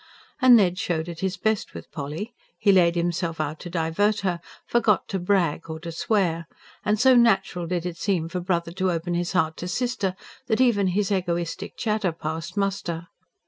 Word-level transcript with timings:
And 0.41 0.55
Ned 0.55 0.79
showed 0.79 1.07
at 1.09 1.19
his 1.19 1.37
best 1.37 1.75
with 1.75 1.91
Polly: 1.91 2.33
he 2.57 2.71
laid 2.71 2.95
himself 2.95 3.39
out 3.39 3.59
to 3.59 3.69
divert 3.69 4.21
her; 4.21 4.41
forgot 4.65 5.07
to 5.09 5.19
brag 5.19 5.69
or 5.69 5.79
to 5.81 5.91
swear; 5.91 6.47
and 6.83 6.99
so 6.99 7.15
natural 7.15 7.67
did 7.67 7.85
it 7.85 7.97
seem 7.97 8.27
for 8.27 8.39
brother 8.39 8.71
to 8.71 8.89
open 8.89 9.13
his 9.13 9.33
heart 9.33 9.57
to 9.57 9.67
sister 9.67 10.15
that 10.47 10.59
even 10.59 10.87
his 10.87 11.11
egoistic 11.11 11.77
chatter 11.77 12.11
passed 12.11 12.57
muster. 12.57 13.09